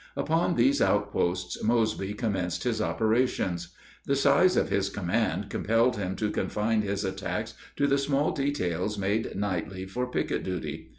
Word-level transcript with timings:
Upon 0.17 0.55
these 0.55 0.81
outposts 0.81 1.61
Mosby 1.63 2.15
commenced 2.15 2.63
his 2.63 2.81
operations. 2.81 3.67
The 4.07 4.15
size 4.15 4.57
of 4.57 4.69
his 4.69 4.89
command 4.89 5.51
compelled 5.51 5.95
him 5.95 6.15
to 6.15 6.31
confine 6.31 6.81
his 6.81 7.05
attacks 7.05 7.53
to 7.75 7.85
the 7.85 7.99
small 7.99 8.31
details 8.31 8.97
made 8.97 9.35
nightly 9.35 9.85
for 9.85 10.07
picket 10.09 10.43
duty. 10.43 10.89